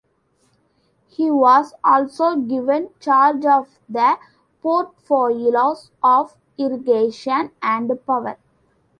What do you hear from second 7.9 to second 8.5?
Power.